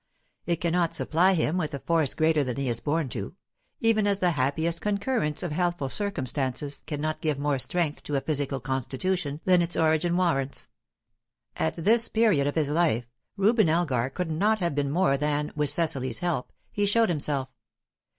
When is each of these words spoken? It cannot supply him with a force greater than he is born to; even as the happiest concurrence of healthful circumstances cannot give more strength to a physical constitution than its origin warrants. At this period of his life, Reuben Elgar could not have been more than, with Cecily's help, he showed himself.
It 0.47 0.55
cannot 0.59 0.95
supply 0.95 1.33
him 1.35 1.57
with 1.57 1.75
a 1.75 1.79
force 1.79 2.15
greater 2.15 2.43
than 2.43 2.57
he 2.57 2.67
is 2.67 2.79
born 2.79 3.07
to; 3.09 3.35
even 3.81 4.07
as 4.07 4.17
the 4.19 4.31
happiest 4.31 4.81
concurrence 4.81 5.43
of 5.43 5.51
healthful 5.51 5.89
circumstances 5.89 6.81
cannot 6.87 7.21
give 7.21 7.37
more 7.37 7.59
strength 7.59 8.01
to 8.05 8.15
a 8.15 8.21
physical 8.21 8.59
constitution 8.59 9.41
than 9.45 9.61
its 9.61 9.75
origin 9.77 10.17
warrants. 10.17 10.67
At 11.55 11.75
this 11.75 12.07
period 12.07 12.47
of 12.47 12.55
his 12.55 12.71
life, 12.71 13.05
Reuben 13.37 13.69
Elgar 13.69 14.09
could 14.09 14.31
not 14.31 14.57
have 14.57 14.73
been 14.73 14.89
more 14.89 15.17
than, 15.17 15.51
with 15.55 15.69
Cecily's 15.69 16.17
help, 16.17 16.51
he 16.71 16.87
showed 16.87 17.09
himself. 17.09 17.49